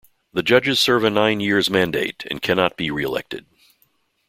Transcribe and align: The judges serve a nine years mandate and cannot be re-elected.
The 0.33 0.41
judges 0.41 0.79
serve 0.79 1.03
a 1.03 1.11
nine 1.11 1.39
years 1.39 1.69
mandate 1.69 2.25
and 2.31 2.41
cannot 2.41 2.75
be 2.75 2.89
re-elected. 2.89 3.45